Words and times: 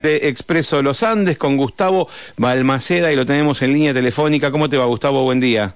de 0.00 0.28
Expreso 0.28 0.80
Los 0.80 1.02
Andes 1.02 1.36
con 1.36 1.58
Gustavo 1.58 2.08
Balmaceda 2.38 3.12
y 3.12 3.16
lo 3.16 3.26
tenemos 3.26 3.60
en 3.60 3.74
línea 3.74 3.92
telefónica. 3.92 4.50
¿Cómo 4.50 4.70
te 4.70 4.78
va, 4.78 4.86
Gustavo? 4.86 5.24
Buen 5.24 5.40
día. 5.40 5.74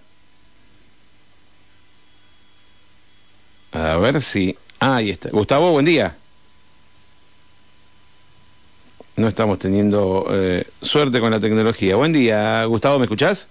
A 3.73 3.97
ver 3.99 4.23
si... 4.23 4.57
Ah, 4.81 4.97
ahí 4.97 5.11
está. 5.11 5.29
Gustavo, 5.29 5.73
buen 5.73 5.85
día. 5.85 6.17
No 9.17 9.29
estamos 9.29 9.59
teniendo 9.59 10.27
eh, 10.31 10.65
suerte 10.81 11.21
con 11.21 11.31
la 11.31 11.39
tecnología. 11.39 11.97
Buen 11.97 12.15
día, 12.15 12.65
Gustavo, 12.65 12.99
¿me 12.99 13.05
escuchás? 13.05 13.51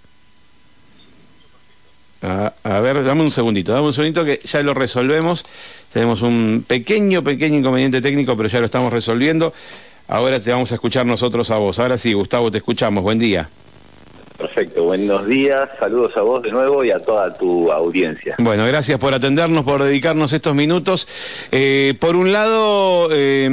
A, 2.24 2.52
a, 2.64 2.80
ver, 2.80 3.04
dame 3.04 3.22
un 3.22 3.30
segundito, 3.30 3.74
dame 3.74 3.86
un 3.86 3.94
segundito 3.94 4.26
que 4.26 4.40
ya 4.44 4.64
lo 4.64 4.74
resolvemos. 4.74 5.46
Tenemos 5.92 6.24
un 6.24 6.66
pequeño, 6.68 7.24
pequeño 7.24 7.60
inconveniente 7.60 8.02
técnico, 8.02 8.36
pero 8.36 8.50
ya 8.50 8.60
lo 8.60 8.66
estamos 8.66 8.92
resolviendo. 8.92 9.54
Ahora 10.08 10.40
te 10.40 10.52
vamos 10.52 10.72
a 10.72 10.76
escuchar 10.76 11.06
nosotros 11.06 11.50
a 11.52 11.58
vos. 11.58 11.80
Ahora 11.80 11.98
sí, 11.98 12.14
Gustavo, 12.14 12.52
te 12.52 12.58
escuchamos. 12.58 13.04
Buen 13.04 13.20
día. 13.20 13.50
Perfecto, 14.38 14.84
buenos 14.84 15.28
días, 15.28 15.70
saludos 15.80 16.18
a 16.18 16.22
vos 16.22 16.42
de 16.42 16.52
nuevo 16.52 16.84
y 16.84 16.92
a 16.92 17.00
toda 17.00 17.34
tu 17.34 17.72
audiencia. 17.72 18.36
Bueno, 18.40 18.66
gracias 18.66 19.00
por 19.00 19.14
atendernos, 19.14 19.64
por 19.64 19.82
dedicarnos 19.84 20.34
estos 20.34 20.56
minutos. 20.56 21.08
Eh, 21.52 21.94
por 22.00 22.16
un 22.16 22.34
lado, 22.34 23.10
eh, 23.12 23.48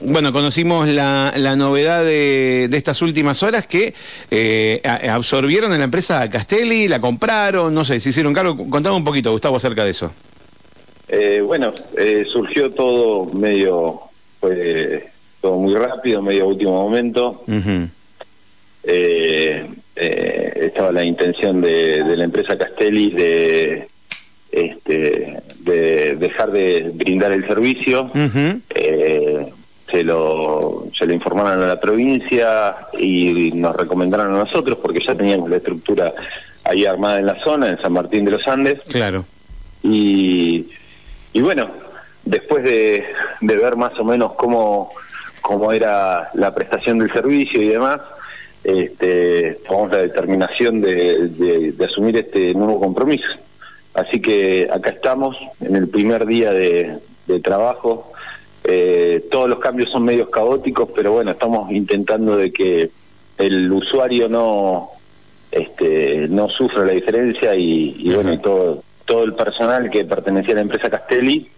bueno, 0.00 0.32
conocimos 0.32 0.88
la, 0.88 1.34
la 1.36 1.56
novedad 1.56 2.04
de, 2.04 2.68
de, 2.70 2.76
estas 2.76 3.02
últimas 3.02 3.42
horas 3.42 3.66
que 3.66 3.94
eh, 4.30 4.80
absorbieron 5.10 5.72
en 5.72 5.78
la 5.78 5.84
empresa 5.84 6.30
Castelli, 6.30 6.88
la 6.88 7.00
compraron, 7.00 7.74
no 7.74 7.84
sé, 7.84 8.00
se 8.00 8.10
hicieron 8.10 8.32
cargo. 8.32 8.56
Contame 8.70 8.96
un 8.96 9.04
poquito, 9.04 9.32
Gustavo, 9.32 9.56
acerca 9.56 9.84
de 9.84 9.90
eso. 9.90 10.12
Eh, 11.08 11.42
bueno, 11.44 11.74
eh, 11.98 12.24
surgió 12.26 12.70
todo 12.70 13.26
medio, 13.34 14.00
pues, 14.40 15.02
todo 15.42 15.58
muy 15.58 15.74
rápido, 15.74 16.22
medio 16.22 16.46
último 16.46 16.72
momento. 16.84 17.42
Uh 17.46 17.52
-huh. 17.52 17.88
eh, 18.84 19.66
eh, 19.96 20.52
estaba 20.62 20.92
la 20.92 21.04
intención 21.04 21.60
de, 21.60 22.02
de, 22.04 22.16
la 22.16 22.24
empresa 22.24 22.56
Castelli 22.56 23.10
de 23.10 23.88
este 24.50 25.38
de 25.58 26.16
dejar 26.16 26.50
de 26.50 26.90
brindar 26.94 27.32
el 27.32 27.46
servicio 27.46 28.04
uh 28.04 28.18
-huh. 28.18 28.60
eh, 28.74 29.52
se 29.90 30.02
lo 30.02 30.88
se 30.96 31.06
lo 31.06 31.12
informaron 31.12 31.62
a 31.62 31.66
la 31.66 31.80
provincia 31.80 32.74
y 32.98 33.52
nos 33.54 33.76
recomendaron 33.76 34.34
a 34.34 34.38
nosotros 34.38 34.78
porque 34.80 35.00
ya 35.06 35.14
teníamos 35.14 35.48
la 35.48 35.56
estructura 35.56 36.12
ahí 36.64 36.84
armada 36.86 37.18
en 37.20 37.26
la 37.26 37.38
zona 37.42 37.68
en 37.68 37.78
San 37.78 37.92
Martín 37.92 38.24
de 38.24 38.32
los 38.32 38.46
Andes 38.48 38.80
claro 38.88 39.24
y 39.82 40.66
y 41.32 41.40
bueno 41.40 41.68
después 42.24 42.62
de, 42.64 43.04
de 43.40 43.56
ver 43.56 43.76
más 43.76 43.98
o 43.98 44.04
menos 44.04 44.32
cómo 44.34 44.90
cómo 45.42 45.72
era 45.72 46.30
la 46.34 46.54
prestación 46.54 46.98
del 46.98 47.12
servicio 47.12 47.60
y 47.60 47.68
demás 47.68 48.00
este, 48.64 49.58
tomamos 49.66 49.92
la 49.92 49.98
determinación 49.98 50.80
de, 50.80 51.28
de, 51.28 51.72
de, 51.72 51.84
asumir 51.84 52.16
este 52.16 52.54
nuevo 52.54 52.78
compromiso. 52.78 53.26
Así 53.94 54.20
que 54.20 54.68
acá 54.72 54.90
estamos 54.90 55.36
en 55.60 55.76
el 55.76 55.88
primer 55.88 56.26
día 56.26 56.52
de, 56.52 56.98
de 57.26 57.40
trabajo. 57.40 58.12
Eh, 58.64 59.24
todos 59.30 59.48
los 59.48 59.58
cambios 59.58 59.90
son 59.90 60.04
medios 60.04 60.28
caóticos, 60.30 60.90
pero 60.94 61.12
bueno, 61.12 61.32
estamos 61.32 61.70
intentando 61.72 62.36
de 62.36 62.52
que 62.52 62.90
el 63.38 63.72
usuario 63.72 64.28
no 64.28 64.90
este, 65.50 66.28
no 66.28 66.48
sufra 66.48 66.84
la 66.84 66.92
diferencia 66.92 67.54
y, 67.56 67.96
y 67.98 68.14
bueno, 68.14 68.32
y 68.32 68.38
todo 68.38 68.82
todo 69.04 69.24
el 69.24 69.34
personal 69.34 69.90
que 69.90 70.04
pertenecía 70.04 70.52
a 70.52 70.56
la 70.56 70.60
empresa 70.62 70.88
Castelli 70.88 71.48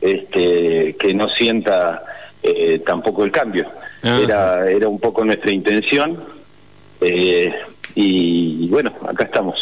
este, 0.00 0.96
que 0.98 1.14
no 1.14 1.28
sienta 1.28 2.02
eh, 2.44 2.82
tampoco 2.84 3.24
el 3.24 3.32
cambio. 3.32 3.66
Era, 4.02 4.70
era 4.70 4.86
un 4.86 5.00
poco 5.00 5.24
nuestra 5.24 5.50
intención 5.50 6.22
eh, 7.00 7.54
y, 7.94 8.66
y, 8.66 8.68
bueno, 8.68 8.92
acá 9.08 9.24
estamos 9.24 9.56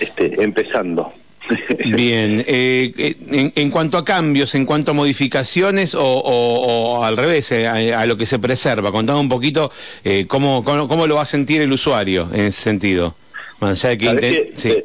este, 0.00 0.40
empezando. 0.40 1.12
Bien, 1.84 2.44
eh, 2.46 3.14
en, 3.30 3.52
en, 3.54 3.70
cuanto 3.70 3.98
a 3.98 4.04
cambios, 4.04 4.54
en 4.54 4.66
cuanto 4.66 4.92
a 4.92 4.94
modificaciones 4.94 5.96
o, 5.96 6.00
o, 6.00 6.98
o 6.98 7.04
al 7.04 7.16
revés, 7.16 7.50
eh, 7.52 7.66
a, 7.66 8.00
a, 8.00 8.06
lo 8.06 8.16
que 8.16 8.26
se 8.26 8.38
preserva, 8.38 8.92
contame 8.92 9.18
un 9.18 9.28
poquito 9.28 9.72
eh, 10.04 10.26
cómo, 10.28 10.62
cómo, 10.64 10.86
cómo, 10.86 11.06
lo 11.08 11.16
va 11.16 11.22
a 11.22 11.26
sentir 11.26 11.60
el 11.60 11.72
usuario 11.72 12.28
en 12.32 12.46
ese 12.46 12.62
sentido. 12.62 13.14
Más 13.60 13.84
allá 13.84 14.14
de 14.14 14.20
que, 14.20 14.30
que 14.30 14.52
sí. 14.54 14.76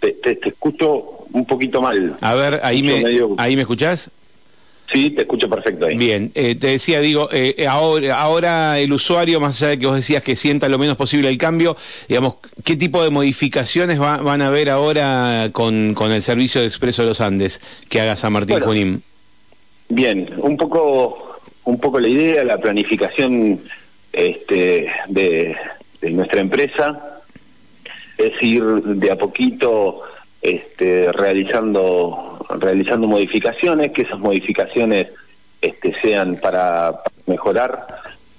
te, 0.00 0.12
te, 0.12 0.36
te, 0.36 0.48
escucho 0.50 1.26
un 1.32 1.44
poquito 1.46 1.80
mal. 1.80 2.16
A 2.20 2.34
ver, 2.34 2.60
ahí 2.62 2.82
me, 2.82 3.02
medio... 3.02 3.34
ahí 3.38 3.56
me 3.56 3.62
escuchás. 3.62 4.10
Sí, 4.92 5.10
te 5.10 5.22
escucho 5.22 5.50
perfecto 5.50 5.86
ahí. 5.86 5.96
Bien, 5.96 6.32
eh, 6.34 6.54
te 6.54 6.68
decía, 6.68 7.00
digo, 7.00 7.28
eh, 7.30 7.66
ahora, 7.68 8.18
ahora 8.18 8.78
el 8.78 8.90
usuario, 8.92 9.38
más 9.38 9.60
allá 9.60 9.70
de 9.70 9.78
que 9.78 9.86
vos 9.86 9.96
decías 9.96 10.22
que 10.22 10.34
sienta 10.34 10.68
lo 10.68 10.78
menos 10.78 10.96
posible 10.96 11.28
el 11.28 11.36
cambio, 11.36 11.76
digamos, 12.08 12.36
¿qué 12.64 12.74
tipo 12.74 13.02
de 13.02 13.10
modificaciones 13.10 14.00
va, 14.00 14.16
van 14.18 14.40
a 14.40 14.46
haber 14.46 14.70
ahora 14.70 15.50
con, 15.52 15.92
con 15.92 16.10
el 16.10 16.22
servicio 16.22 16.62
de 16.62 16.66
Expreso 16.66 17.02
de 17.02 17.08
los 17.08 17.20
Andes 17.20 17.60
que 17.90 18.00
haga 18.00 18.16
San 18.16 18.32
Martín 18.32 18.54
bueno, 18.54 18.66
Junín? 18.66 19.02
Bien, 19.90 20.30
un 20.38 20.56
poco, 20.56 21.38
un 21.64 21.78
poco 21.78 22.00
la 22.00 22.08
idea, 22.08 22.42
la 22.44 22.56
planificación 22.56 23.60
este, 24.12 24.90
de, 25.08 25.54
de 26.00 26.10
nuestra 26.10 26.40
empresa 26.40 27.20
es 28.16 28.32
ir 28.42 28.64
de 28.64 29.10
a 29.10 29.16
poquito 29.16 30.02
este, 30.40 31.12
realizando 31.12 32.37
realizando 32.58 33.06
modificaciones, 33.06 33.92
que 33.92 34.02
esas 34.02 34.18
modificaciones 34.18 35.08
este, 35.60 35.94
sean 36.00 36.36
para, 36.36 37.00
mejorar 37.28 37.86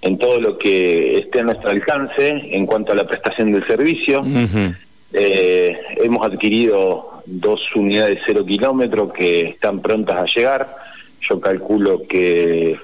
en 0.02 0.18
todo 0.18 0.40
lo 0.40 0.58
que 0.58 1.20
esté 1.20 1.40
a 1.40 1.44
nuestro 1.44 1.70
alcance 1.70 2.56
en 2.56 2.66
cuanto 2.66 2.92
a 2.92 2.96
la 2.96 3.06
prestación 3.06 3.52
del 3.52 3.66
servicio. 3.66 4.22
Uh 4.22 4.26
-huh. 4.26 4.76
eh, 5.14 5.78
hemos 5.98 6.26
adquirido 6.26 7.22
dos 7.26 7.62
unidades 7.76 8.20
cero 8.26 8.46
kilómetro 8.46 9.12
que 9.12 9.50
están 9.50 9.82
prontas 9.82 10.18
a 10.18 10.26
llegar. 10.26 10.70
Yo 11.22 11.40
calculo 11.40 12.04
que 12.08 12.78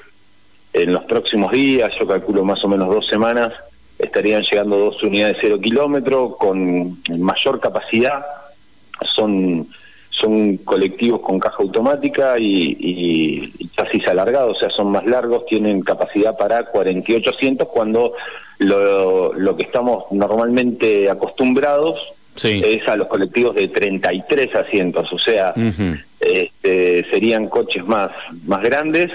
en 0.73 0.93
los 0.93 1.03
próximos 1.05 1.51
días, 1.51 1.91
yo 1.99 2.05
calculo 2.05 2.43
más 2.43 2.63
o 2.63 2.67
menos 2.67 2.89
dos 2.89 3.07
semanas, 3.07 3.53
estarían 3.97 4.43
llegando 4.43 4.77
dos 4.77 5.01
unidades 5.01 5.37
cero 5.39 5.57
kilómetro 5.59 6.35
con 6.37 6.97
mayor 7.17 7.59
capacidad. 7.59 8.25
Son 9.15 9.67
son 10.25 10.57
colectivos 10.57 11.21
con 11.21 11.39
caja 11.39 11.57
automática 11.59 12.39
y, 12.39 12.75
y, 12.79 13.53
y, 13.59 13.67
chasis 13.69 14.07
alargados, 14.07 14.57
o 14.57 14.59
sea, 14.59 14.69
son 14.69 14.91
más 14.91 15.05
largos, 15.05 15.45
tienen 15.45 15.81
capacidad 15.81 16.35
para 16.35 16.65
48 16.65 17.29
asientos 17.29 17.67
cuando 17.69 18.13
lo, 18.57 19.33
lo 19.33 19.55
que 19.55 19.63
estamos 19.63 20.05
normalmente 20.11 21.09
acostumbrados 21.09 21.99
sí. 22.35 22.61
es 22.65 22.87
a 22.87 22.95
los 22.95 23.07
colectivos 23.07 23.55
de 23.55 23.67
33 23.67 24.55
asientos, 24.55 25.13
o 25.13 25.19
sea, 25.19 25.53
uh 25.55 25.59
-huh. 25.59 26.03
este, 26.19 27.05
serían 27.11 27.47
coches 27.47 27.85
más, 27.85 28.11
más 28.45 28.63
grandes, 28.63 29.11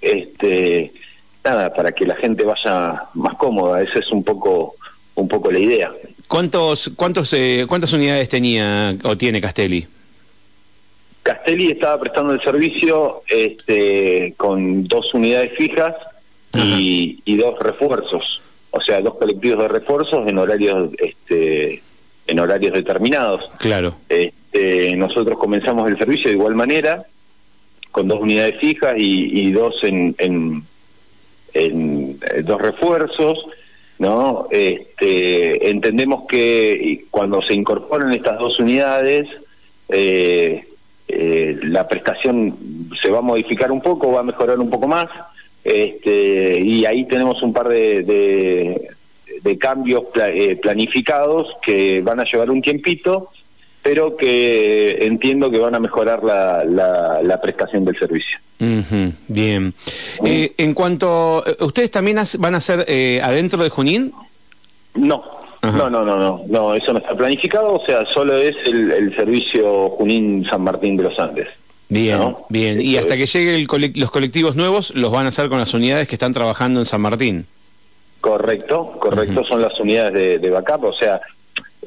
este, 0.00 0.92
nada, 1.44 1.74
para 1.74 1.90
que 1.90 2.06
la 2.06 2.14
gente 2.14 2.44
vaya 2.44 3.02
más 3.14 3.34
cómoda, 3.36 3.82
esa 3.82 3.98
es 3.98 4.12
un 4.12 4.22
poco, 4.22 4.76
un 5.16 5.26
poco 5.26 5.50
la 5.50 5.58
idea. 5.58 5.90
¿Cuántos, 6.28 6.90
cuántos, 6.94 7.32
eh, 7.32 7.64
¿Cuántas 7.68 7.92
unidades 7.92 8.28
tenía 8.28 8.94
o 9.02 9.16
tiene 9.16 9.40
Castelli? 9.40 9.86
Castelli 11.26 11.72
estaba 11.72 11.98
prestando 11.98 12.32
el 12.32 12.40
servicio 12.40 13.22
este, 13.26 14.34
con 14.36 14.86
dos 14.86 15.12
unidades 15.12 15.54
fijas 15.56 15.96
y, 16.54 17.20
y, 17.24 17.36
dos 17.36 17.58
refuerzos, 17.58 18.40
o 18.70 18.80
sea, 18.80 19.00
dos 19.00 19.16
colectivos 19.16 19.58
de 19.58 19.68
refuerzos 19.68 20.26
en 20.28 20.38
horarios 20.38 20.90
este, 20.98 21.82
en 22.28 22.38
horarios 22.38 22.74
determinados. 22.74 23.50
Claro. 23.58 23.96
Este, 24.08 24.94
nosotros 24.94 25.36
comenzamos 25.36 25.88
el 25.88 25.98
servicio 25.98 26.28
de 26.30 26.36
igual 26.36 26.54
manera, 26.54 27.04
con 27.90 28.06
dos 28.06 28.20
unidades 28.20 28.60
fijas 28.60 28.94
y, 28.96 29.48
y 29.48 29.50
dos 29.50 29.82
en, 29.82 30.14
en, 30.18 30.62
en, 31.54 32.20
eh, 32.22 32.42
dos 32.42 32.62
refuerzos. 32.62 33.46
¿no? 33.98 34.46
Este, 34.52 35.70
entendemos 35.70 36.26
que 36.28 37.06
cuando 37.10 37.42
se 37.42 37.54
incorporan 37.54 38.12
estas 38.12 38.38
dos 38.38 38.60
unidades, 38.60 39.28
eh, 39.88 40.64
eh, 41.08 41.58
la 41.62 41.86
prestación 41.86 42.54
se 43.00 43.10
va 43.10 43.18
a 43.18 43.22
modificar 43.22 43.70
un 43.70 43.80
poco, 43.80 44.12
va 44.12 44.20
a 44.20 44.24
mejorar 44.24 44.58
un 44.58 44.70
poco 44.70 44.88
más, 44.88 45.08
este, 45.64 46.60
y 46.60 46.84
ahí 46.84 47.04
tenemos 47.06 47.42
un 47.42 47.52
par 47.52 47.68
de, 47.68 48.02
de, 48.02 48.88
de 49.42 49.58
cambios 49.58 50.04
pla, 50.12 50.28
eh, 50.30 50.56
planificados 50.56 51.48
que 51.62 52.00
van 52.02 52.20
a 52.20 52.24
llevar 52.24 52.50
un 52.50 52.62
tiempito, 52.62 53.30
pero 53.82 54.16
que 54.16 55.04
entiendo 55.06 55.50
que 55.50 55.58
van 55.58 55.74
a 55.74 55.78
mejorar 55.78 56.22
la, 56.24 56.64
la, 56.64 57.20
la 57.22 57.40
prestación 57.40 57.84
del 57.84 57.96
servicio. 57.96 58.38
Uh 58.58 58.64
-huh, 58.64 59.12
bien. 59.28 59.74
Uh 60.18 60.26
eh, 60.26 60.52
en 60.56 60.72
cuanto, 60.74 61.44
¿ustedes 61.60 61.90
también 61.90 62.18
van 62.38 62.54
a 62.54 62.60
ser 62.60 62.84
eh, 62.88 63.20
adentro 63.22 63.62
de 63.62 63.68
Junín? 63.68 64.12
No, 64.94 65.22
no, 65.72 65.90
no, 65.90 66.04
no, 66.04 66.16
no, 66.16 66.42
no, 66.48 66.74
eso 66.74 66.92
no 66.92 66.98
está 66.98 67.14
planificado, 67.14 67.74
o 67.74 67.84
sea, 67.84 68.04
solo 68.06 68.36
es 68.36 68.56
el, 68.66 68.90
el 68.92 69.14
servicio 69.14 69.90
Junín 69.90 70.44
San 70.48 70.62
Martín 70.62 70.96
de 70.96 71.04
los 71.04 71.18
Andes. 71.18 71.48
Bien, 71.88 72.34
bien. 72.48 72.80
Y 72.80 72.96
hasta 72.96 73.16
que 73.16 73.26
lleguen 73.26 73.66
los 73.94 74.10
colectivos 74.10 74.56
nuevos, 74.56 74.94
los 74.94 75.12
van 75.12 75.26
a 75.26 75.28
hacer 75.28 75.48
con 75.48 75.58
las 75.58 75.72
unidades 75.72 76.08
que 76.08 76.16
están 76.16 76.32
trabajando 76.32 76.80
en 76.80 76.86
San 76.86 77.00
Martín. 77.00 77.46
Correcto, 78.20 78.92
correcto, 78.98 79.44
son 79.44 79.62
las 79.62 79.78
unidades 79.78 80.12
de, 80.14 80.38
de 80.38 80.50
backup, 80.50 80.84
o 80.84 80.92
sea... 80.92 81.20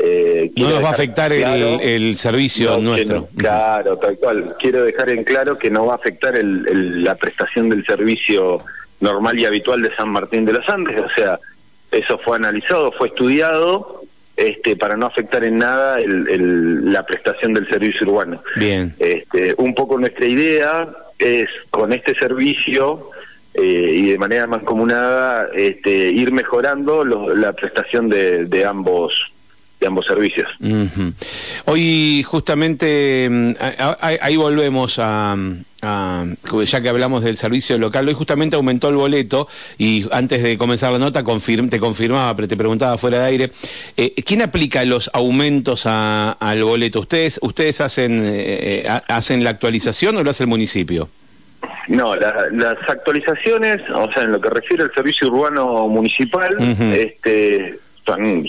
Eh, 0.01 0.53
no 0.55 0.69
nos 0.69 0.81
va 0.81 0.87
a 0.87 0.91
afectar 0.91 1.33
el, 1.33 2.15
servicio 2.15 2.77
nuestro. 2.77 3.27
claro, 3.35 3.97
tal 3.97 4.17
cual. 4.17 4.55
Quiero 4.57 4.85
dejar 4.85 5.09
en 5.09 5.25
claro 5.25 5.57
que 5.57 5.69
no 5.69 5.87
va 5.87 5.93
a 5.93 5.95
afectar 5.97 6.37
el, 6.37 7.03
la 7.03 7.15
prestación 7.15 7.67
del 7.67 7.85
servicio 7.85 8.63
normal 9.01 9.37
y 9.37 9.45
habitual 9.45 9.81
de 9.81 9.93
San 9.93 10.07
Martín 10.07 10.45
de 10.45 10.53
los 10.53 10.69
Andes, 10.69 10.97
o 10.99 11.09
sea, 11.13 11.37
eso 11.91 12.17
fue 12.17 12.37
analizado, 12.37 12.91
fue 12.91 13.07
estudiado 13.07 14.01
este, 14.35 14.75
para 14.75 14.95
no 14.95 15.07
afectar 15.07 15.43
en 15.43 15.57
nada 15.57 15.99
el, 15.99 16.91
la 16.91 17.05
prestación 17.05 17.53
del 17.53 17.67
servicio 17.67 18.07
urbano. 18.07 18.41
Bien. 18.55 18.93
Este, 18.99 19.53
un 19.57 19.75
poco 19.75 19.97
nuestra 19.97 20.25
idea 20.25 20.87
es 21.17 21.49
con 21.69 21.91
este 21.91 22.15
servicio 22.15 23.09
eh, 23.53 23.93
y 23.95 24.11
de 24.11 24.17
manera 24.17 24.47
mancomunada 24.47 25.49
este, 25.53 26.11
ir 26.11 26.31
mejorando 26.31 27.03
la 27.03 27.51
prestación 27.53 28.07
de, 28.07 28.45
de 28.45 28.65
ambos 28.65 29.11
de 29.79 29.87
ambos 29.87 30.05
servicios. 30.05 30.49
Hoy 31.65 32.23
justamente 32.23 33.27
mm, 33.29 33.53
ahí 34.01 34.35
volvemos 34.35 34.99
a, 34.99 35.37
ya 35.81 36.81
que 36.81 36.89
hablamos 36.89 37.23
del 37.23 37.37
servicio 37.37 37.77
local, 37.77 38.07
hoy 38.07 38.13
justamente 38.13 38.55
aumentó 38.55 38.89
el 38.89 38.95
boleto 38.95 39.47
y 39.77 40.05
antes 40.11 40.43
de 40.43 40.57
comenzar 40.57 40.91
la 40.91 40.99
nota 40.99 41.23
te 41.23 41.79
confirmaba, 41.79 42.35
pero 42.35 42.47
te 42.47 42.57
preguntaba 42.57 42.97
fuera 42.97 43.19
de 43.19 43.25
aire, 43.25 43.51
eh, 43.97 44.13
¿quién 44.25 44.41
aplica 44.41 44.83
los 44.85 45.09
aumentos 45.13 45.85
al 45.85 46.63
boleto? 46.63 46.99
¿Ustedes 46.99 47.39
ustedes 47.41 47.81
hacen 47.81 48.21
eh, 48.25 48.85
hacen 49.07 49.43
la 49.43 49.51
actualización 49.51 50.17
o 50.17 50.23
lo 50.23 50.31
hace 50.31 50.43
el 50.43 50.49
municipio? 50.49 51.09
No, 51.87 52.15
las 52.15 52.77
actualizaciones, 52.87 53.81
o 53.89 54.11
sea, 54.11 54.23
en 54.23 54.31
lo 54.31 54.39
que 54.39 54.49
refiere 54.49 54.83
al 54.83 54.93
servicio 54.93 55.27
urbano 55.27 55.87
municipal, 55.87 56.55
este 56.93 57.79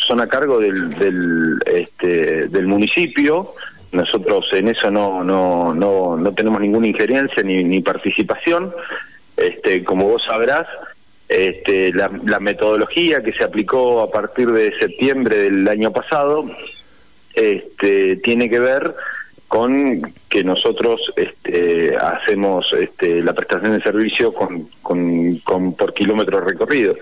son, 0.06 0.20
a 0.20 0.26
cargo 0.26 0.58
del, 0.58 0.90
del, 0.96 1.58
este, 1.66 2.48
del 2.48 2.66
municipio. 2.66 3.54
Nosotros 3.92 4.46
en 4.52 4.68
eso 4.68 4.90
no, 4.90 5.24
no, 5.24 5.74
no, 5.74 6.16
no 6.16 6.32
tenemos 6.32 6.60
ninguna 6.60 6.88
injerencia 6.88 7.42
ni, 7.42 7.64
ni 7.64 7.80
participación. 7.80 8.72
Este, 9.36 9.82
como 9.82 10.06
vos 10.06 10.22
sabrás, 10.24 10.66
este, 11.28 11.92
la, 11.92 12.10
la, 12.24 12.40
metodología 12.40 13.22
que 13.22 13.32
se 13.32 13.44
aplicó 13.44 14.02
a 14.02 14.10
partir 14.10 14.50
de 14.50 14.76
septiembre 14.78 15.38
del 15.38 15.66
año 15.68 15.92
pasado 15.92 16.44
este, 17.34 18.16
tiene 18.16 18.50
que 18.50 18.58
ver 18.58 18.94
con 19.50 20.00
que 20.28 20.44
nosotros 20.44 21.12
este, 21.16 21.96
hacemos 21.96 22.72
este, 22.72 23.20
la 23.20 23.32
prestación 23.32 23.72
de 23.72 23.82
servicio 23.82 24.32
con, 24.32 24.68
con, 24.80 25.74
por 25.74 25.92
kilómetro 25.92 26.40
recorrido. 26.40 26.94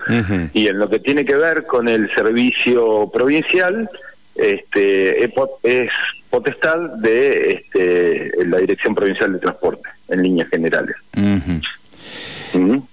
Y 0.53 0.67
en 0.67 0.79
lo 0.79 0.89
que 0.89 0.97
tiene 0.97 1.25
que 1.25 1.35
ver 1.35 1.67
con 1.67 1.87
el 1.87 2.11
servicio 2.15 3.07
provincial, 3.13 3.87
este, 4.33 5.23
es 5.63 5.89
potestad 6.29 6.77
de 7.01 7.51
este, 7.51 8.31
la 8.45 8.57
Dirección 8.57 8.95
Provincial 8.95 9.33
de 9.33 9.39
Transporte, 9.39 9.89
en 10.09 10.23
líneas 10.23 10.49
generales. 10.49 10.95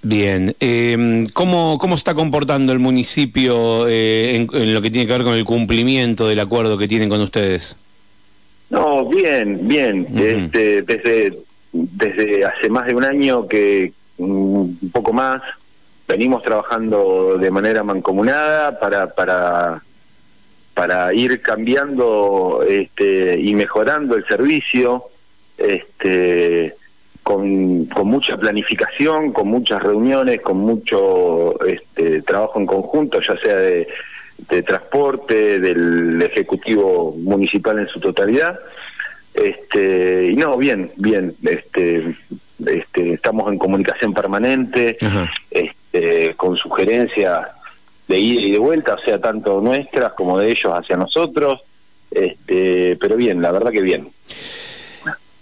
Bien, 0.02 0.54
eh, 0.60 1.24
¿cómo, 1.32 1.78
¿cómo 1.78 1.94
está 1.94 2.14
comportando 2.14 2.72
el 2.72 2.78
municipio 2.78 3.88
eh, 3.88 4.36
en, 4.36 4.48
en, 4.52 4.74
lo 4.74 4.82
que 4.82 4.90
tiene 4.90 5.06
que 5.06 5.12
ver 5.14 5.24
con 5.24 5.34
el 5.34 5.44
cumplimiento 5.44 6.28
del 6.28 6.40
acuerdo 6.40 6.76
que 6.76 6.88
tienen 6.88 7.08
con 7.08 7.20
ustedes? 7.20 7.76
No, 8.68 9.08
bien, 9.08 9.66
bien. 9.66 10.06
este, 10.16 10.82
desde, 10.82 11.38
desde 11.72 12.44
hace 12.44 12.68
más 12.68 12.86
de 12.86 12.94
un 12.94 13.04
año 13.04 13.46
que 13.46 13.92
un 14.18 14.78
poco 14.92 15.12
más 15.12 15.42
venimos 16.08 16.42
trabajando 16.42 17.36
de 17.38 17.50
manera 17.50 17.82
mancomunada 17.82 18.78
para 18.78 19.14
para 19.14 19.82
para 20.76 21.12
ir 21.12 21.40
cambiando 21.40 22.62
este, 22.68 23.40
y 23.40 23.54
mejorando 23.54 24.14
el 24.14 24.24
servicio 24.26 25.04
este 25.58 26.74
con, 27.22 27.86
con 27.86 28.06
mucha 28.06 28.36
planificación, 28.36 29.32
con 29.32 29.48
muchas 29.48 29.82
reuniones, 29.82 30.40
con 30.42 30.58
mucho 30.58 31.58
este, 31.66 32.22
trabajo 32.22 32.60
en 32.60 32.66
conjunto, 32.66 33.20
ya 33.20 33.36
sea 33.38 33.56
de 33.56 33.88
de 34.48 34.62
transporte, 34.62 35.58
del 35.58 36.20
Ejecutivo 36.22 37.14
Municipal 37.18 37.78
en 37.78 37.88
su 37.88 38.00
totalidad. 38.00 38.58
Este, 39.34 40.30
y 40.30 40.36
no, 40.36 40.56
bien, 40.56 40.90
bien, 40.96 41.34
este, 41.42 42.14
este, 42.64 43.12
estamos 43.14 43.52
en 43.52 43.58
comunicación 43.58 44.14
permanente, 44.14 44.96
este, 45.50 46.34
con 46.34 46.56
sugerencias 46.56 47.48
de 48.08 48.18
ida 48.18 48.40
y 48.40 48.50
de 48.52 48.58
vuelta, 48.58 48.94
sea, 48.98 49.20
tanto 49.20 49.60
nuestras 49.60 50.12
como 50.12 50.38
de 50.38 50.50
ellos 50.50 50.72
hacia 50.72 50.96
nosotros, 50.96 51.60
este, 52.10 52.96
pero 53.00 53.16
bien, 53.16 53.42
la 53.42 53.52
verdad 53.52 53.72
que 53.72 53.80
bien. 53.80 54.08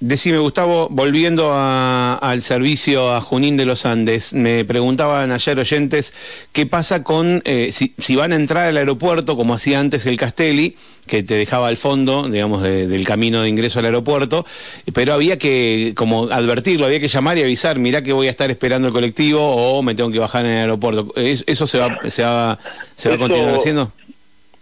Decime, 0.07 0.37
Gustavo, 0.37 0.89
volviendo 0.91 1.51
al 1.55 2.43
servicio 2.43 3.15
a 3.15 3.23
Junín 3.23 3.57
de 3.57 3.65
los 3.65 3.87
Andes, 3.87 4.35
me 4.35 4.63
preguntaban 4.67 5.33
ayer 5.33 5.59
oyentes 5.59 6.13
qué 6.53 6.67
pasa 6.67 7.03
con 7.03 7.41
eh, 7.47 7.71
si, 7.73 8.15
van 8.15 8.33
a 8.33 8.35
entrar 8.35 8.69
al 8.69 8.77
aeropuerto, 8.77 9.35
como 9.35 9.55
hacía 9.55 9.81
antes 9.81 10.05
el 10.05 10.19
Castelli, 10.19 10.77
que 11.07 11.23
te 11.23 11.33
dejaba 11.33 11.69
al 11.69 11.79
fondo, 11.79 12.29
digamos, 12.29 12.63
del 12.63 13.07
camino 13.07 13.41
de 13.41 13.49
ingreso 13.49 13.79
al 13.79 13.87
aeropuerto, 13.87 14.45
pero 14.93 15.15
había 15.15 15.39
que, 15.39 15.95
como 15.97 16.25
advertirlo, 16.25 16.85
había 16.85 17.01
que 17.01 17.09
llamar 17.09 17.39
y 17.39 17.43
avisar, 17.43 17.79
mirá 17.79 18.03
que 18.03 18.13
voy 18.13 18.27
a 18.27 18.31
estar 18.31 18.51
esperando 18.51 18.89
el 18.89 18.93
colectivo 18.93 19.41
o 19.41 19.81
me 19.81 19.95
tengo 19.95 20.11
que 20.11 20.19
bajar 20.19 20.45
en 20.45 20.53
el 20.53 20.59
aeropuerto. 20.59 21.15
¿Eso 21.17 21.67
se 21.67 21.79
va, 21.79 21.99
se 22.11 22.23
va, 22.23 22.59
se 22.95 23.09
va 23.09 23.15
a 23.15 23.19
continuar 23.19 23.55
haciendo? 23.55 23.91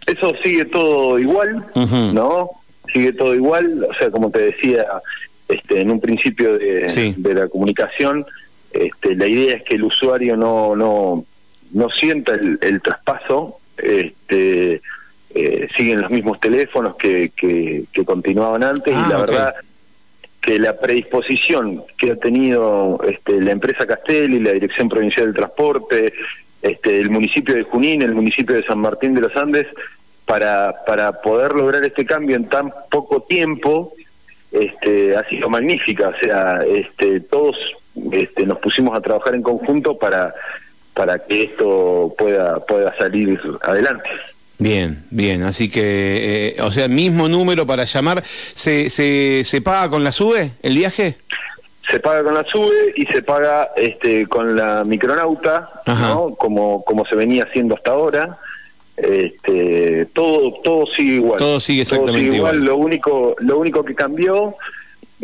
Eso 0.07 0.31
sigue 0.41 0.63
todo 0.63 1.19
igual, 1.19 1.65
¿no? 1.75 2.49
Sigue 2.93 3.11
todo 3.11 3.35
igual, 3.35 3.85
o 3.89 3.93
sea, 3.95 4.09
como 4.09 4.29
te 4.29 4.39
decía 4.39 4.85
este, 5.53 5.81
en 5.81 5.91
un 5.91 5.99
principio 5.99 6.57
de, 6.57 7.13
la 7.33 7.47
comunicación, 7.47 8.25
este, 8.71 9.15
la 9.15 9.27
idea 9.27 9.55
es 9.55 9.63
que 9.63 9.75
el 9.75 9.83
usuario 9.83 10.35
no, 10.35 10.75
no, 10.75 11.25
no 11.71 11.89
sienta 11.89 12.33
el, 12.33 12.81
traspaso, 12.81 13.57
este, 13.77 14.81
eh, 15.35 15.67
siguen 15.75 16.01
los 16.01 16.11
mismos 16.11 16.39
teléfonos 16.39 16.95
que, 16.95 17.31
que, 17.35 17.85
continuaban 18.05 18.63
antes 18.63 18.93
y 18.93 18.97
ah, 18.97 19.07
la 19.09 19.17
verdad 19.19 19.55
que 20.41 20.59
la 20.59 20.77
predisposición 20.77 21.83
que 21.97 22.11
ha 22.11 22.15
tenido 22.17 22.99
este, 23.07 23.39
la 23.41 23.51
empresa 23.51 23.87
Castelli, 23.87 24.39
la 24.39 24.51
Dirección 24.51 24.89
Provincial 24.89 25.27
del 25.27 25.35
Transporte, 25.35 26.13
este, 26.61 26.99
el 26.99 27.09
municipio 27.09 27.55
de 27.55 27.63
Junín, 27.63 28.01
el 28.01 28.13
municipio 28.13 28.55
de 28.55 28.63
San 28.63 28.79
Martín 28.79 29.13
de 29.13 29.21
los 29.21 29.35
Andes, 29.37 29.67
para, 30.25 30.73
para 30.85 31.21
poder 31.21 31.53
lograr 31.53 31.83
este 31.85 32.05
cambio 32.05 32.35
en 32.35 32.49
tan 32.49 32.73
poco 32.91 33.21
tiempo, 33.21 33.93
este, 34.53 35.15
ha 35.15 35.27
sido 35.27 35.49
magnífica, 35.49 36.09
o 36.09 36.19
sea, 36.19 36.61
este, 36.63 37.19
todos 37.21 37.55
este, 38.11 38.45
nos 38.45 38.59
pusimos 38.59 38.95
a 38.95 39.01
trabajar 39.01 39.33
en 39.35 39.41
conjunto 39.41 39.97
para, 39.97 40.33
para 40.93 41.19
que 41.19 41.43
esto 41.43 42.13
pueda, 42.17 42.59
pueda 42.59 42.95
salir 42.95 43.39
adelante. 43.61 44.09
Bien, 44.59 45.03
bien, 45.09 45.43
así 45.43 45.69
que, 45.69 46.55
eh, 46.55 46.61
o 46.61 46.71
sea, 46.71 46.87
mismo 46.87 47.27
número 47.27 47.65
para 47.65 47.85
llamar, 47.85 48.23
¿se, 48.23 48.89
se, 48.89 49.43
se 49.43 49.61
paga 49.61 49.89
con 49.89 50.03
la 50.03 50.11
SUBE 50.11 50.51
el 50.61 50.77
viaje? 50.77 51.15
Se 51.89 51.99
paga 51.99 52.23
con 52.23 52.35
la 52.35 52.45
SUBE 52.45 52.93
y 52.95 53.05
se 53.07 53.23
paga 53.23 53.71
este, 53.75 54.27
con 54.27 54.55
la 54.55 54.83
micronauta, 54.85 55.69
¿no? 55.87 56.35
como, 56.35 56.83
como 56.85 57.05
se 57.05 57.15
venía 57.15 57.43
haciendo 57.43 57.75
hasta 57.75 57.91
ahora 57.91 58.37
este 58.97 60.05
todo 60.13 60.53
todo 60.63 60.85
sigue 60.87 61.15
igual 61.15 61.39
todo 61.39 61.59
sigue 61.59 61.81
exactamente 61.81 62.35
igual. 62.35 62.59
lo 62.63 62.77
único 62.77 63.35
lo 63.39 63.57
único 63.57 63.83
que 63.83 63.95
cambió 63.95 64.55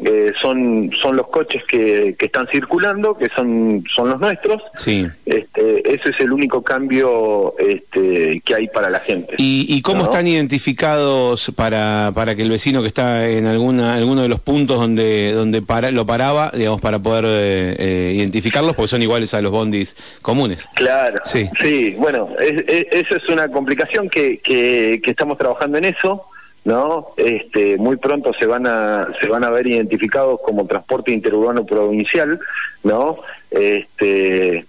eh, 0.06 0.34
son 0.42 0.92
son 1.02 1.16
los 1.16 1.28
coches 1.28 1.64
que, 1.66 2.16
que 2.18 2.26
están 2.26 2.48
circulando 2.48 3.18
que 3.18 3.30
son 3.30 3.84
son 3.94 4.10
los 4.10 4.20
nuestros. 4.20 4.62
Sí. 4.76 5.08
Este 5.26 5.94
ese 5.94 6.10
es 6.10 6.20
el 6.20 6.32
único 6.32 6.62
cambio 6.62 7.54
este 7.58 8.42
que 8.44 8.56
hay 8.56 8.68
para 8.68 8.90
la 8.90 9.00
gente. 9.00 9.36
Y, 9.38 9.82
cómo 9.82 10.04
están 10.04 10.28
identificados 10.28 11.52
para 11.56 12.12
para 12.14 12.36
que 12.36 12.44
el 12.44 12.50
vecino 12.50 12.82
que 12.82 12.88
está 12.88 13.28
en 13.28 13.48
alguna 13.48 13.96
alguno 13.96 14.22
de 14.22 14.30
los 14.30 14.40
puntos 14.40 14.78
donde 14.78 15.32
donde 15.32 15.62
para, 15.62 15.92
lo 15.92 16.06
paraba 16.06 16.52
digamos 16.54 16.82
para 16.82 17.00
poder 17.00 17.26
eh, 17.28 17.76
eh, 17.80 18.14
identificarlos 18.16 18.76
porque 18.76 18.90
son 18.90 19.02
iguales 19.02 19.34
a 19.34 19.42
los 19.42 19.52
bondis 19.52 19.96
comunes. 20.22 20.68
Claro. 20.76 21.20
Sí. 21.26 21.50
Sí 21.62 21.96
bueno 21.98 22.30
eso 22.40 23.16
es 23.16 23.30
una 23.30 23.48
complicación 23.48 24.10
que, 24.10 24.40
que 24.40 25.00
que 25.04 25.12
estamos 25.12 25.38
trabajando 25.38 25.78
en 25.78 25.86
eso 25.86 26.26
¿no? 26.66 27.08
Este, 27.18 27.78
muy 27.78 27.98
pronto 27.98 28.34
se 28.34 28.46
van 28.46 28.68
a 28.68 29.08
se 29.20 29.28
van 29.28 29.44
a 29.44 29.50
ver 29.50 29.68
identificados 29.68 30.40
como 30.44 30.68
transporte 30.68 31.12
interurbano 31.12 31.66
provincial, 31.66 32.40
¿no? 32.84 33.18
Este 33.52 34.66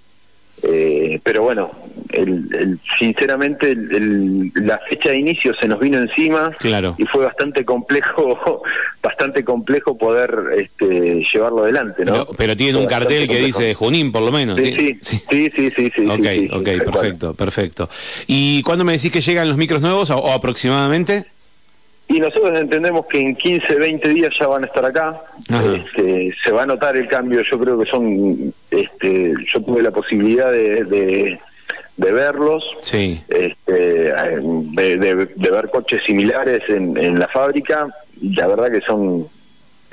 Eh, 0.62 1.20
pero 1.22 1.42
bueno, 1.42 1.70
el, 2.10 2.78
sinceramente 2.98 3.74
la 4.54 4.78
fecha 4.78 5.10
de 5.10 5.18
inicio 5.18 5.54
se 5.54 5.66
nos 5.66 5.80
vino 5.80 5.98
encima 5.98 6.50
claro. 6.58 6.94
y 6.98 7.04
fue 7.04 7.24
bastante 7.24 7.64
complejo, 7.64 8.62
bastante 9.02 9.42
complejo 9.42 9.96
poder 9.96 10.30
este, 10.58 11.24
llevarlo 11.32 11.62
adelante, 11.62 12.04
¿no? 12.04 12.26
Pero, 12.36 12.56
tiene 12.56 12.78
un 12.78 12.86
cartel 12.86 13.26
que 13.26 13.38
dice 13.38 13.72
Junín, 13.74 14.12
por 14.12 14.22
lo 14.22 14.32
menos. 14.32 14.58
Sí, 14.58 14.98
sí, 15.00 15.22
sí, 15.30 15.50
sí, 15.54 15.70
sí, 15.70 15.92
sí, 15.94 16.06
Ok, 16.06 16.60
ok, 16.60 16.84
perfecto, 16.84 17.34
perfecto. 17.34 17.88
¿Y 18.26 18.62
cuándo 18.62 18.84
me 18.84 18.92
decís 18.92 19.10
que 19.10 19.22
llegan 19.22 19.48
los 19.48 19.56
micros 19.56 19.80
nuevos 19.80 20.10
o 20.10 20.30
aproximadamente? 20.32 21.24
Y 22.10 22.18
nosotros 22.18 22.58
entendemos 22.58 23.06
que 23.06 23.20
en 23.20 23.36
15, 23.36 23.72
20 23.76 24.08
días 24.08 24.34
ya 24.36 24.48
van 24.48 24.64
a 24.64 24.66
estar 24.66 24.84
acá. 24.84 25.22
Este, 25.76 26.34
se 26.42 26.50
va 26.50 26.64
a 26.64 26.66
notar 26.66 26.96
el 26.96 27.06
cambio. 27.06 27.40
Yo 27.42 27.56
creo 27.56 27.78
que 27.78 27.88
son. 27.88 28.52
Este, 28.68 29.32
yo 29.52 29.62
tuve 29.62 29.80
la 29.80 29.92
posibilidad 29.92 30.50
de, 30.50 30.84
de, 31.96 32.12
verlos. 32.12 32.64
Sí. 32.80 33.22
Este, 33.28 34.12
de, 34.12 35.28
ver 35.36 35.70
coches 35.70 36.02
similares 36.04 36.68
en, 36.68 36.96
en 36.96 37.20
la 37.20 37.28
fábrica. 37.28 37.86
Y 38.20 38.34
la 38.34 38.48
verdad 38.48 38.72
que 38.72 38.80
son 38.80 39.28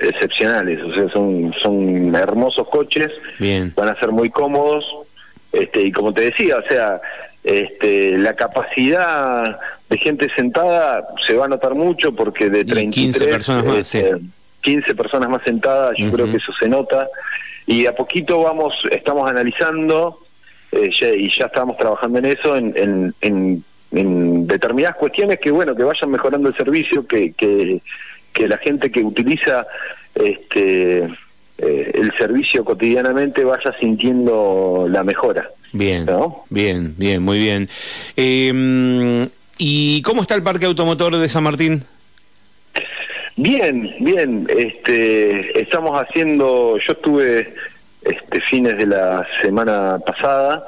excepcionales. 0.00 0.82
O 0.82 0.92
sea, 0.92 1.08
son, 1.10 1.54
son 1.62 2.16
hermosos 2.16 2.66
coches. 2.66 3.12
Bien. 3.38 3.72
Van 3.76 3.90
a 3.90 4.00
ser 4.00 4.10
muy 4.10 4.28
cómodos. 4.28 4.92
Este, 5.52 5.82
y 5.82 5.92
como 5.92 6.12
te 6.12 6.22
decía, 6.22 6.56
o 6.56 6.62
sea, 6.68 7.00
este, 7.48 8.18
la 8.18 8.34
capacidad 8.34 9.58
de 9.88 9.96
gente 9.96 10.28
sentada 10.36 11.08
se 11.26 11.34
va 11.34 11.46
a 11.46 11.48
notar 11.48 11.74
mucho 11.74 12.14
porque 12.14 12.50
de 12.50 12.62
33, 12.62 12.94
15 12.94 13.26
personas 13.26 13.64
más, 13.64 13.96
15 14.60 14.94
personas 14.94 15.30
más 15.30 15.42
sentadas, 15.44 15.96
yo 15.96 16.10
creo 16.10 16.30
que 16.30 16.36
eso 16.36 16.52
se 16.52 16.68
nota. 16.68 17.08
Y 17.66 17.86
a 17.86 17.92
poquito 17.92 18.42
vamos, 18.42 18.74
estamos 18.90 19.30
analizando 19.30 20.18
eh, 20.72 20.90
y 21.16 21.30
ya 21.30 21.46
estamos 21.46 21.78
trabajando 21.78 22.18
en 22.18 22.26
eso, 22.26 22.54
en, 22.54 23.14
en, 23.20 23.64
determinadas 24.46 24.96
cuestiones 24.96 25.38
que, 25.38 25.50
bueno, 25.50 25.74
que 25.74 25.82
vayan 25.82 26.10
mejorando 26.10 26.50
el 26.50 26.54
servicio, 26.54 27.06
que, 27.06 27.32
que, 27.32 27.80
que 28.34 28.46
la 28.46 28.58
gente 28.58 28.90
que 28.90 29.02
utiliza 29.02 29.66
este 30.14 31.08
eh, 31.58 31.90
el 31.94 32.12
servicio 32.16 32.64
cotidianamente 32.64 33.44
vaya 33.44 33.72
sintiendo 33.72 34.86
la 34.88 35.02
mejora. 35.02 35.48
Bien, 35.72 36.06
bien, 36.50 36.94
bien, 36.96 37.22
muy 37.22 37.38
bien. 37.38 37.68
Eh, 38.16 39.28
¿Y 39.58 40.00
cómo 40.02 40.22
está 40.22 40.36
el 40.36 40.42
parque 40.42 40.66
automotor 40.66 41.16
de 41.16 41.28
San 41.28 41.42
Martín? 41.42 41.82
Bien, 43.36 43.92
bien. 44.00 44.46
Este, 44.48 45.60
estamos 45.60 46.00
haciendo. 46.00 46.78
Yo 46.78 46.92
estuve 46.92 47.54
este 48.02 48.40
fines 48.40 48.78
de 48.78 48.86
la 48.86 49.26
semana 49.42 49.98
pasada 50.06 50.64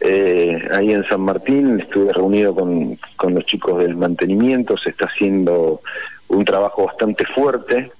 eh, 0.00 0.68
ahí 0.72 0.92
en 0.92 1.04
San 1.08 1.20
Martín. 1.20 1.80
Estuve 1.80 2.12
reunido 2.12 2.54
con, 2.54 2.96
con 3.16 3.34
los 3.34 3.44
chicos 3.44 3.80
del 3.80 3.96
mantenimiento. 3.96 4.78
Se 4.78 4.90
está 4.90 5.06
haciendo 5.06 5.80
un 6.28 6.44
trabajo 6.44 6.86
bastante 6.86 7.24
fuerte 7.24 7.90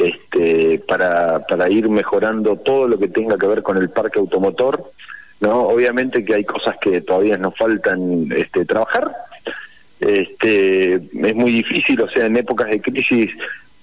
este, 0.00 0.78
para, 0.88 1.40
para 1.40 1.68
ir 1.68 1.88
mejorando 1.88 2.56
todo 2.56 2.88
lo 2.88 2.98
que 2.98 3.08
tenga 3.08 3.36
que 3.36 3.46
ver 3.46 3.62
con 3.62 3.76
el 3.76 3.90
parque 3.90 4.18
automotor. 4.18 4.82
No, 5.40 5.62
obviamente 5.68 6.24
que 6.24 6.34
hay 6.34 6.44
cosas 6.44 6.76
que 6.80 7.00
todavía 7.00 7.36
nos 7.36 7.56
faltan 7.56 8.28
este, 8.34 8.64
trabajar, 8.64 9.10
este, 10.00 10.94
es 10.94 11.34
muy 11.34 11.52
difícil, 11.52 12.00
o 12.00 12.08
sea, 12.08 12.26
en 12.26 12.36
épocas 12.36 12.68
de 12.68 12.80
crisis 12.80 13.30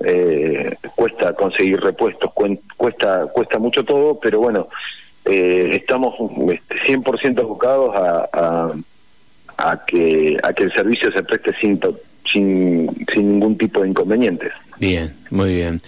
eh, 0.04 0.76
cuesta 0.96 1.34
conseguir 1.34 1.80
repuestos, 1.80 2.32
cuesta, 2.76 3.28
cuesta 3.28 3.60
mucho 3.60 3.84
todo, 3.84 4.20
pero 4.20 4.40
bueno, 4.40 4.68
eh, 5.26 5.70
estamos 5.74 6.16
100% 6.16 6.54
este, 6.54 7.42
abocados 7.42 7.96
a, 7.96 8.74
a, 9.58 9.86
que, 9.86 10.38
a 10.42 10.54
que 10.54 10.64
el 10.64 10.74
servicio 10.74 11.12
se 11.12 11.24
preste 11.24 11.54
sin, 11.60 11.80
sin, 12.32 13.06
sin 13.12 13.34
ningún 13.34 13.58
tipo 13.58 13.82
de 13.82 13.90
inconvenientes. 13.90 14.54
Bien, 14.80 15.14
muy 15.32 15.56
bien. 15.56 15.82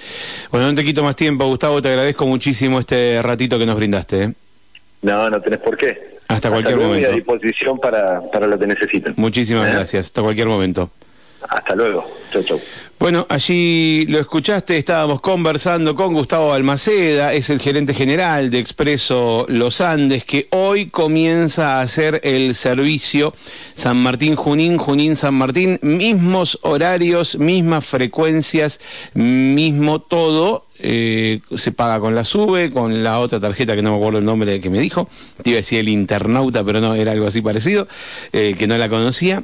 Bueno, 0.52 0.68
no 0.68 0.76
te 0.76 0.84
quito 0.84 1.04
más 1.04 1.16
tiempo, 1.16 1.46
Gustavo, 1.46 1.82
te 1.82 1.90
agradezco 1.90 2.26
muchísimo 2.26 2.80
este 2.80 3.22
ratito 3.22 3.60
que 3.60 3.66
nos 3.66 3.76
brindaste. 3.78 4.24
¿eh? 4.24 4.34
No, 5.02 5.30
no 5.30 5.42
tenés 5.42 5.60
por 5.60 5.78
qué. 5.78 6.18
Hasta 6.28 6.50
cualquier 6.50 6.78
momento. 6.78 7.10
a 7.10 7.14
disposición 7.14 7.80
para, 7.80 8.22
para 8.32 8.46
lo 8.48 8.58
que 8.58 8.68
necesiten. 8.68 9.14
Muchísimas 9.18 9.68
¿Eh? 9.68 9.72
gracias. 9.72 10.08
Hasta 10.08 10.22
cualquier 10.22 10.48
momento. 10.48 10.92
Hasta 11.48 11.76
luego. 11.76 12.06
Chau, 12.32 12.44
chau. 12.44 12.60
Bueno, 13.00 13.26
allí 13.30 14.06
lo 14.08 14.20
escuchaste, 14.20 14.78
estábamos 14.78 15.22
conversando 15.22 15.96
con 15.96 16.14
Gustavo 16.14 16.52
Almaceda, 16.52 17.34
es 17.34 17.50
el 17.50 17.62
gerente 17.62 17.94
general 17.94 18.50
de 18.50 18.60
Expreso 18.60 19.46
Los 19.48 19.80
Andes, 19.80 20.26
que 20.26 20.50
hoy 20.52 20.88
comienza 20.88 21.78
a 21.78 21.80
hacer 21.80 22.20
el 22.26 22.54
servicio 22.56 23.34
San 23.74 23.96
Martín 23.96 24.36
Junín, 24.36 24.78
Junín 24.78 25.16
San 25.16 25.34
Martín, 25.34 25.80
mismos 25.82 26.60
horarios, 26.62 27.38
mismas 27.38 27.86
frecuencias, 27.86 28.82
mismo 29.14 30.00
todo, 30.00 30.66
eh, 30.78 31.40
se 31.56 31.72
paga 31.72 32.02
con 32.02 32.16
la 32.16 32.26
SUBE, 32.26 32.70
con 32.70 33.02
la 33.02 33.20
otra 33.20 33.40
tarjeta 33.40 33.78
que 33.78 33.82
no 33.82 33.92
me 33.92 33.98
acuerdo 33.98 34.20
el 34.20 34.26
nombre 34.26 34.60
que 34.60 34.70
me 34.70 34.80
dijo, 34.82 35.08
te 35.42 35.52
iba 35.52 35.56
a 35.56 35.64
decir 35.64 35.80
el 35.80 35.88
internauta, 35.88 36.66
pero 36.66 36.82
no, 36.82 36.96
era 36.96 37.14
algo 37.14 37.28
así 37.28 37.42
parecido, 37.42 37.88
eh, 38.34 38.56
que 38.60 38.68
no 38.68 38.78
la 38.78 38.90
conocía. 38.90 39.42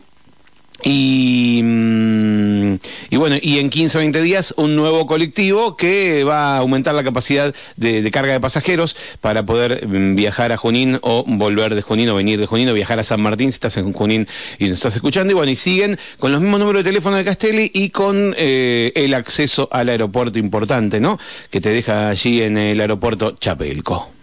Y, 0.88 1.62
mm, 1.64 2.76
y, 3.10 3.18
bueno, 3.18 3.38
y 3.42 3.58
en 3.58 3.72
15 3.72 3.98
o 3.98 4.02
20 4.02 4.22
días 4.22 4.54
un 4.56 4.76
nuevo 4.76 5.08
colectivo 5.08 5.76
que 5.76 6.24
va 6.24 6.56
a 6.56 6.58
aumentar 6.60 6.94
la 6.94 7.04
capacidad 7.04 7.56
de, 7.76 8.12
carga 8.12 8.34
de 8.34 8.40
pasajeros 8.40 8.96
para 9.20 9.44
poder 9.44 9.88
mm, 9.88 10.16
viajar 10.16 10.52
a 10.52 10.58
Junín 10.58 11.00
o 11.02 11.24
volver 11.26 11.74
de 11.74 11.82
Junín 11.82 12.10
o 12.10 12.16
venir 12.16 12.40
de 12.40 12.46
Junín 12.46 12.70
o 12.70 12.74
viajar 12.76 13.00
a 13.00 13.04
San 13.04 13.20
Martín 13.20 13.52
si 13.52 13.56
estás 13.56 13.78
en 13.78 13.94
Junín 13.94 14.28
y 14.60 14.66
nos 14.66 14.78
estás 14.78 14.96
escuchando. 14.96 15.32
Y 15.32 15.34
bueno, 15.34 15.52
y 15.52 15.56
siguen 15.56 15.98
con 16.20 16.32
los 16.32 16.40
mismos 16.40 16.60
números 16.60 16.84
de 16.84 16.92
teléfono 16.92 17.18
de 17.18 17.26
Castelli 17.26 17.72
y 17.74 17.90
con 17.90 18.36
eh, 18.38 18.92
el 18.94 19.16
acceso 19.16 19.68
al 19.72 19.90
aeropuerto 19.90 20.38
importante, 20.38 21.00
¿no? 21.00 21.18
Que 21.50 21.62
te 21.62 21.70
deja 21.70 22.10
allí 22.10 22.44
en 22.44 22.58
el 22.58 22.80
aeropuerto 22.80 23.32
Chapelco. 23.32 24.15